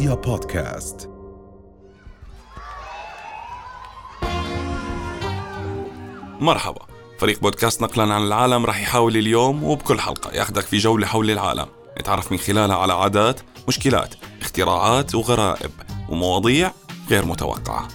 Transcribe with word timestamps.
رؤيا 0.00 0.14
بودكاست. 0.14 1.10
مرحبا. 6.40 6.86
فريق 7.18 7.40
بودكاست 7.40 7.82
نقلا 7.82 8.14
عن 8.14 8.22
العالم 8.22 8.66
رح 8.66 8.80
يحاول 8.80 9.16
اليوم 9.16 9.64
وبكل 9.64 10.00
حلقة 10.00 10.30
ياخدك 10.32 10.62
في 10.62 10.78
جولة 10.78 11.06
حول 11.06 11.30
العالم. 11.30 11.66
نتعرف 12.00 12.32
من 12.32 12.38
خلالها 12.38 12.76
على 12.76 12.92
عادات 12.92 13.40
مشكلات 13.68 14.14
اختراعات 14.40 15.14
وغرائب 15.14 15.70
ومواضيع 16.08 16.72
غير 17.10 17.24
متوقعة. 17.24 17.88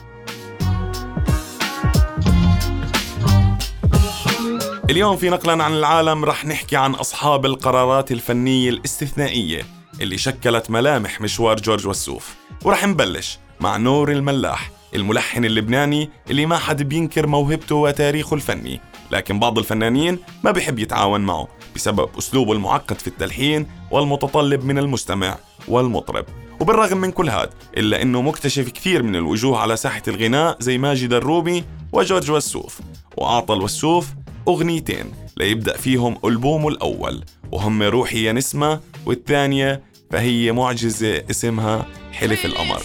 اليوم 4.89 5.17
في 5.17 5.29
نقلا 5.29 5.63
عن 5.63 5.73
العالم 5.73 6.25
رح 6.25 6.45
نحكي 6.45 6.75
عن 6.75 6.93
أصحاب 6.93 7.45
القرارات 7.45 8.11
الفنية 8.11 8.69
الاستثنائية 8.69 9.65
اللي 10.02 10.17
شكلت 10.17 10.70
ملامح 10.72 11.22
مشوار 11.22 11.55
جورج 11.55 11.88
وسوف. 11.88 12.36
ورح 12.63 12.86
نبلش 12.88 13.40
مع 13.59 13.77
نور 13.77 14.12
الملاح 14.12 14.72
الملحن 14.95 15.45
اللبناني 15.45 16.09
اللي 16.30 16.45
ما 16.45 16.58
حد 16.58 16.84
بينكر 16.84 17.27
موهبته 17.27 17.76
وتاريخه 17.76 18.34
الفني 18.34 18.81
لكن 19.12 19.39
بعض 19.39 19.58
الفنانين 19.58 20.20
ما 20.44 20.52
بيحب 20.52 20.80
يتعاون 20.80 21.22
معه 21.22 21.48
بسبب 21.76 22.09
أسلوبه 22.17 22.53
المعقد 22.53 23.00
في 23.00 23.08
التلحين 23.08 23.67
والمتطلب 23.91 24.63
من 24.63 24.77
المستمع 24.77 25.38
والمطرب. 25.67 26.25
وبالرغم 26.59 26.98
من 26.98 27.12
كل 27.12 27.30
هذا 27.30 27.50
إلا 27.77 28.02
أنه 28.02 28.22
مكتشف 28.22 28.70
كثير 28.70 29.03
من 29.03 29.16
الوجوه 29.16 29.58
على 29.58 29.77
ساحة 29.77 30.02
الغناء 30.08 30.58
زي 30.59 30.77
ماجد 30.77 31.14
الرومي 31.14 31.64
وجورج 31.91 32.31
وسوف. 32.31 32.80
وأعطى 33.17 33.53
الوسوف 33.53 34.08
أغنيتين 34.48 35.12
ليبدأ 35.38 35.77
فيهم 35.77 36.17
ألبومه 36.25 36.67
الأول 36.67 37.23
وهم 37.52 37.84
روحي 37.84 38.23
يا 38.23 38.31
نسمة 38.31 38.80
والثانية 39.05 39.84
فهي 40.12 40.52
معجزة 40.52 41.23
اسمها 41.32 41.86
حلف 42.11 42.45
القمر. 42.45 42.81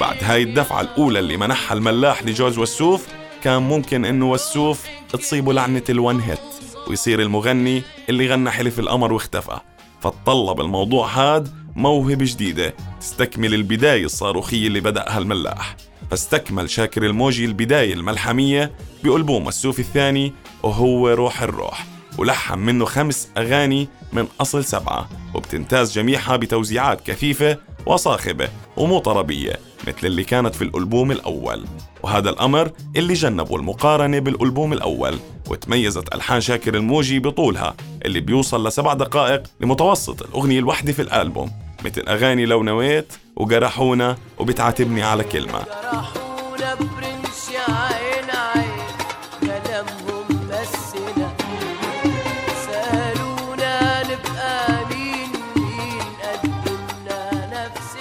بعد 0.00 0.16
هاي 0.22 0.42
الدفعة 0.42 0.80
الأولى 0.80 1.18
اللي 1.18 1.36
منحها 1.36 1.76
الملاح 1.76 2.24
لجورج 2.24 2.58
وسوف 2.58 3.06
كان 3.42 3.62
ممكن 3.62 4.04
إنه 4.04 4.30
وسوف 4.30 4.86
تصيبه 5.12 5.52
لعنة 5.52 5.82
الون 5.88 6.20
هيت 6.20 6.38
ويصير 6.88 7.22
المغني 7.22 7.82
اللي 8.08 8.28
غنى 8.28 8.50
حلف 8.50 8.78
القمر 8.78 9.12
واختفى. 9.12 9.60
فتطلب 10.00 10.60
الموضوع 10.60 11.06
هاد 11.08 11.48
موهبة 11.76 12.24
جديدة 12.24 12.74
تستكمل 13.00 13.54
البداية 13.54 14.04
الصاروخية 14.04 14.66
اللي 14.66 14.80
بدأها 14.80 15.18
الملاح. 15.18 15.76
فاستكمل 16.10 16.70
شاكر 16.70 17.06
الموجي 17.06 17.44
البداية 17.44 17.94
الملحمية 17.94 18.72
بألبوم 19.04 19.46
وسوف 19.46 19.78
الثاني 19.78 20.32
وهو 20.62 21.08
روح 21.08 21.42
الروح. 21.42 21.86
ولحن 22.18 22.58
منه 22.58 22.84
خمس 22.84 23.28
أغاني 23.36 23.88
من 24.12 24.26
أصل 24.40 24.64
سبعة 24.64 25.08
وبتمتاز 25.34 25.92
جميعها 25.92 26.36
بتوزيعات 26.36 27.00
كثيفة 27.06 27.58
وصاخبة 27.88 28.48
ومو 28.76 28.98
طربية 28.98 29.52
مثل 29.88 30.06
اللي 30.06 30.24
كانت 30.24 30.54
في 30.54 30.62
الألبوم 30.62 31.12
الأول. 31.12 31.64
وهذا 32.02 32.30
الأمر 32.30 32.70
اللي 32.96 33.14
جنبوا 33.14 33.58
المقارنة 33.58 34.18
بالألبوم 34.18 34.72
الأول 34.72 35.18
وتميزت 35.50 36.14
ألحان 36.14 36.40
شاكر 36.40 36.74
الموجي 36.74 37.18
بطولها 37.18 37.74
اللي 38.04 38.20
بيوصل 38.20 38.66
لسبع 38.66 38.94
دقائق 38.94 39.42
لمتوسط 39.60 40.22
الأغنية 40.22 40.58
الوحدة 40.58 40.92
في 40.92 41.02
الألبوم 41.02 41.50
مثل 41.84 42.04
أغاني 42.08 42.46
لو 42.46 42.62
نويت 42.62 43.12
وجرحونا 43.36 44.16
وبتعاتبني 44.38 45.02
على 45.02 45.24
كلمة. 45.24 45.64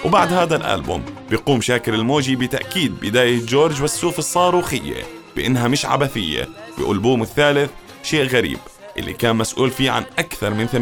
وبعد 0.07 0.33
هذا 0.33 0.55
الألبوم 0.55 1.03
بيقوم 1.29 1.61
شاكر 1.61 1.93
الموجي 1.93 2.35
بتأكيد 2.35 2.99
بداية 2.99 3.45
جورج 3.45 3.81
والسوف 3.81 4.19
الصاروخية 4.19 5.03
بإنها 5.35 5.67
مش 5.67 5.85
عبثية 5.85 6.47
بألبومه 6.77 7.23
الثالث 7.23 7.71
شيء 8.03 8.23
غريب 8.23 8.57
اللي 8.97 9.13
كان 9.13 9.35
مسؤول 9.35 9.71
فيه 9.71 9.91
عن 9.91 10.03
أكثر 10.19 10.53
من 10.53 10.67
80% 10.67 10.73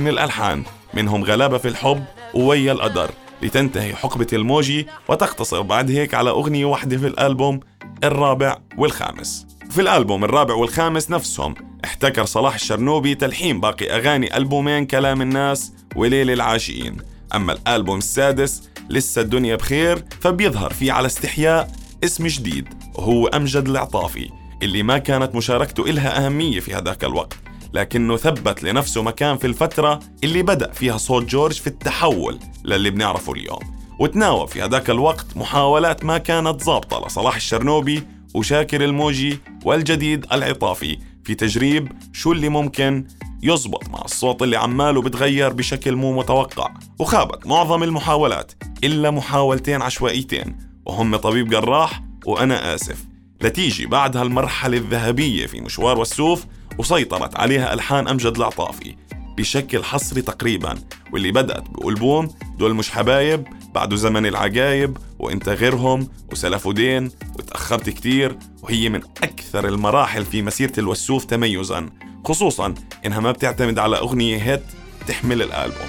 من 0.00 0.08
الألحان 0.08 0.62
منهم 0.94 1.24
غلابة 1.24 1.58
في 1.58 1.68
الحب 1.68 2.04
وويا 2.34 2.72
القدر 2.72 3.10
لتنتهي 3.42 3.94
حقبة 3.94 4.26
الموجي 4.32 4.86
وتقتصر 5.08 5.62
بعد 5.62 5.90
هيك 5.90 6.14
على 6.14 6.30
أغنية 6.30 6.64
واحدة 6.64 6.96
في 6.96 7.06
الألبوم 7.06 7.60
الرابع 8.04 8.56
والخامس. 8.78 9.46
في 9.70 9.80
الألبوم 9.80 10.24
الرابع 10.24 10.54
والخامس 10.54 11.10
نفسهم 11.10 11.54
احتكر 11.84 12.24
صلاح 12.24 12.54
الشرنوبي 12.54 13.14
تلحين 13.14 13.60
باقي 13.60 13.90
أغاني 13.96 14.36
ألبومين 14.36 14.86
كلام 14.86 15.22
الناس 15.22 15.72
وليل 15.96 16.30
العاشقين. 16.30 17.13
أما 17.34 17.52
الألبوم 17.52 17.98
السادس 17.98 18.62
لسه 18.90 19.22
الدنيا 19.22 19.56
بخير 19.56 20.04
فبيظهر 20.20 20.72
فيه 20.72 20.92
على 20.92 21.06
استحياء 21.06 21.70
اسم 22.04 22.26
جديد 22.26 22.68
وهو 22.94 23.26
أمجد 23.26 23.68
العطافي 23.68 24.30
اللي 24.62 24.82
ما 24.82 24.98
كانت 24.98 25.34
مشاركته 25.34 25.90
إلها 25.90 26.26
أهمية 26.26 26.60
في 26.60 26.74
هذاك 26.74 27.04
الوقت 27.04 27.36
لكنه 27.74 28.16
ثبت 28.16 28.62
لنفسه 28.62 29.02
مكان 29.02 29.36
في 29.36 29.46
الفترة 29.46 30.00
اللي 30.24 30.42
بدأ 30.42 30.72
فيها 30.72 30.96
صوت 30.96 31.24
جورج 31.24 31.60
في 31.60 31.66
التحول 31.66 32.38
للي 32.64 32.90
بنعرفه 32.90 33.32
اليوم. 33.32 33.60
وتناوب 34.00 34.48
في 34.48 34.62
هذاك 34.62 34.90
الوقت 34.90 35.26
محاولات 35.36 36.04
ما 36.04 36.18
كانت 36.18 36.62
ظابطة 36.62 37.06
لصلاح 37.06 37.36
الشرنوبي 37.36 38.02
وشاكر 38.34 38.84
الموجي 38.84 39.38
والجديد 39.64 40.26
العطافي 40.32 40.98
في 41.24 41.34
تجريب 41.34 41.92
شو 42.12 42.32
اللي 42.32 42.48
ممكن 42.48 43.06
يزبط 43.46 43.88
مع 43.88 44.02
الصوت 44.04 44.42
اللي 44.42 44.56
عماله 44.56 45.02
بتغير 45.02 45.52
بشكل 45.52 45.96
مو 45.96 46.18
متوقع. 46.18 46.70
وخابت 46.98 47.46
معظم 47.46 47.82
المحاولات 47.82 48.52
إلا 48.84 49.10
محاولتين 49.10 49.82
عشوائيتين. 49.82 50.58
وهم 50.86 51.16
طبيب 51.16 51.48
جراح 51.50 52.02
وأنا 52.26 52.74
آسف. 52.74 53.04
لتيجي 53.40 53.86
بعد 53.86 54.16
هالمرحلة 54.16 54.76
الذهبية 54.76 55.46
في 55.46 55.60
مشوار 55.60 55.98
والسوف 55.98 56.44
وسيطرت 56.78 57.36
عليها 57.36 57.74
ألحان 57.74 58.08
أمجد 58.08 58.36
العطافي 58.36 58.94
بشكل 59.36 59.84
حصري 59.84 60.22
تقريبا. 60.22 60.78
واللي 61.12 61.32
بدأت 61.32 61.70
بألبوم 61.70 62.28
دول 62.58 62.74
مش 62.74 62.90
حبايب 62.90 63.44
بعده 63.74 63.96
زمن 63.96 64.26
العجايب 64.26 64.96
وإنت 65.18 65.48
غيرهم 65.48 66.08
وسلف 66.32 66.66
ودين 66.66 67.10
وتأخرت 67.38 67.90
كتير. 67.90 68.38
وهي 68.62 68.88
من 68.88 69.00
أكثر 69.22 69.68
المراحل 69.68 70.24
في 70.24 70.42
مسيرة 70.42 70.72
الوسوف 70.78 71.24
تميزا. 71.24 71.90
خصوصا 72.24 72.74
إنها 73.06 73.20
ما 73.20 73.32
بتعتمد 73.32 73.78
على 73.78 73.98
أغنية 73.98 74.38
هيت 74.42 74.62
تحمل 75.08 75.42
الألبوم. 75.42 75.88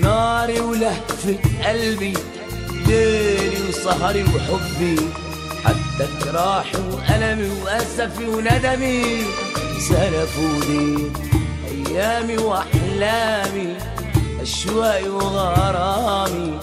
ناري 0.00 0.60
ولهفة 0.60 1.38
قلبي 1.64 2.14
ليلي 2.86 3.68
وسهري 3.68 4.22
وحبي 4.22 4.96
حتى 5.64 6.08
جراحي 6.24 6.78
وألمي 6.78 7.60
وأسفي 7.62 8.24
وندمي. 8.24 9.24
سلف 9.88 10.38
ودين 10.38 11.12
أيامي 11.70 12.38
وأحلامي 12.38 13.76
أشواقي 14.40 15.08
وغرامي. 15.08 16.58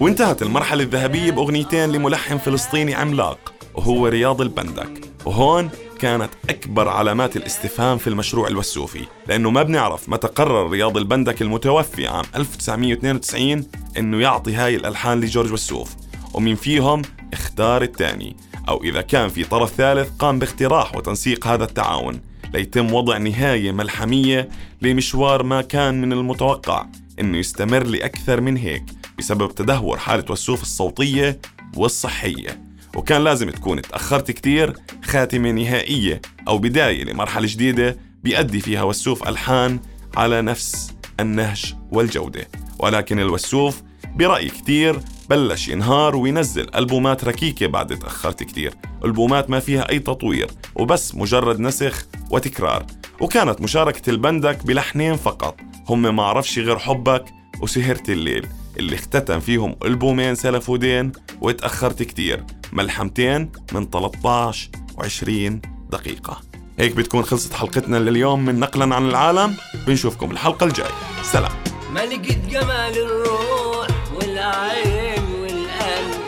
وانتهت 0.00 0.42
المرحلة 0.42 0.82
الذهبية 0.82 1.30
بأغنيتين 1.30 1.92
لملحن 1.92 2.38
فلسطيني 2.38 2.94
عملاق 2.94 3.52
وهو 3.74 4.06
رياض 4.06 4.40
البندك 4.40 5.00
وهون 5.24 5.70
كانت 5.98 6.30
أكبر 6.50 6.88
علامات 6.88 7.36
الاستفهام 7.36 7.98
في 7.98 8.06
المشروع 8.06 8.48
الوسوفي 8.48 9.04
لأنه 9.26 9.50
ما 9.50 9.62
بنعرف 9.62 10.08
متى 10.08 10.26
قرر 10.26 10.70
رياض 10.70 10.96
البندك 10.96 11.42
المتوفي 11.42 12.06
عام 12.06 12.24
1992 12.36 13.66
أنه 13.98 14.20
يعطي 14.20 14.54
هاي 14.54 14.76
الألحان 14.76 15.20
لجورج 15.20 15.52
وسوف 15.52 15.96
ومن 16.34 16.54
فيهم 16.54 17.02
اختار 17.32 17.82
الثاني 17.82 18.36
أو 18.68 18.84
إذا 18.84 19.00
كان 19.00 19.28
في 19.28 19.44
طرف 19.44 19.74
ثالث 19.74 20.10
قام 20.18 20.38
باقتراح 20.38 20.96
وتنسيق 20.96 21.46
هذا 21.46 21.64
التعاون 21.64 22.20
ليتم 22.54 22.92
وضع 22.92 23.18
نهاية 23.18 23.72
ملحمية 23.72 24.48
لمشوار 24.82 25.42
ما 25.42 25.62
كان 25.62 26.00
من 26.00 26.12
المتوقع 26.12 26.86
أنه 27.20 27.38
يستمر 27.38 27.84
لأكثر 27.84 28.40
من 28.40 28.56
هيك 28.56 28.84
بسبب 29.18 29.54
تدهور 29.54 29.98
حالة 29.98 30.24
وسوف 30.30 30.62
الصوتية 30.62 31.40
والصحية. 31.76 32.67
وكان 32.98 33.24
لازم 33.24 33.50
تكون 33.50 33.82
تأخرت 33.82 34.30
كتير 34.30 34.76
خاتمة 35.04 35.50
نهائية 35.50 36.20
أو 36.48 36.58
بداية 36.58 37.04
لمرحلة 37.04 37.46
جديدة 37.46 37.98
بيأدي 38.22 38.60
فيها 38.60 38.82
وسوف 38.82 39.28
ألحان 39.28 39.80
على 40.16 40.42
نفس 40.42 40.94
النهج 41.20 41.74
والجودة. 41.90 42.48
ولكن 42.78 43.20
الوسوف 43.20 43.82
برأي 44.14 44.48
كتير 44.48 45.00
بلش 45.30 45.68
ينهار 45.68 46.16
وينزل 46.16 46.66
ألبومات 46.74 47.24
ركيكة 47.24 47.66
بعد 47.66 47.98
تأخرت 47.98 48.42
كتير. 48.42 48.74
ألبومات 49.04 49.50
ما 49.50 49.60
فيها 49.60 49.90
أي 49.90 49.98
تطوير 49.98 50.50
وبس 50.74 51.14
مجرد 51.14 51.60
نسخ 51.60 52.06
وتكرار. 52.30 52.86
وكانت 53.20 53.60
مشاركة 53.60 54.10
البندك 54.10 54.66
بلحنين 54.66 55.16
فقط. 55.16 55.56
هم 55.88 56.16
ما 56.16 56.22
عرفش 56.22 56.58
غير 56.58 56.78
حبك 56.78 57.24
وسهرت 57.60 58.10
الليل. 58.10 58.46
اللي 58.76 58.94
اختتم 58.94 59.40
فيهم 59.40 59.76
ألبومين 59.84 60.34
سلف 60.34 60.70
ودين 60.70 61.12
واتأخرت 61.40 62.02
كتير. 62.02 62.44
ملحمتين 62.72 63.52
من 63.72 63.90
13 63.90 64.70
و20 64.98 65.52
دقيقة. 65.90 66.40
هيك 66.78 66.96
بتكون 66.96 67.22
خلصت 67.22 67.52
حلقتنا 67.52 67.96
لليوم 67.96 68.44
من 68.44 68.60
نقلا 68.60 68.94
عن 68.94 69.08
العالم. 69.08 69.56
بنشوفكم 69.86 70.30
الحلقة 70.30 70.66
الجاية. 70.66 70.94
سلام. 71.22 71.52
ملكة 71.92 72.34
جمال 72.50 72.98
الروح 72.98 73.88
والعين 74.14 75.22
والقلب. 75.40 76.20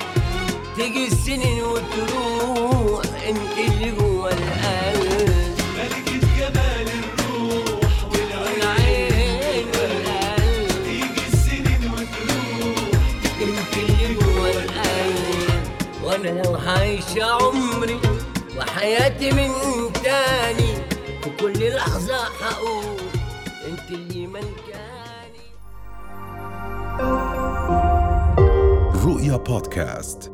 تيجي 0.76 1.06
السنين 1.06 1.62
وتروح 1.62 3.04
انت 3.28 3.72
اللي 3.72 3.90
جوا 3.90 4.28
القلب. 4.28 5.29
وأنا 16.20 16.42
لو 16.42 16.54
عايشة 16.54 17.24
عمري 17.24 18.00
وحياتي 18.58 19.30
من 19.30 19.52
تاني. 19.92 20.74
في 21.22 21.30
كل 21.40 21.68
لحظة 21.74 22.16
هقول 22.16 22.96
انت 23.68 23.90
اللي 23.90 24.26
ملكاني. 24.26 25.46
رؤيا 29.04 29.36
بودكاست. 29.36 30.32